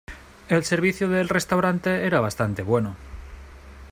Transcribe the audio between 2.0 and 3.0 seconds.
era bastante bueno.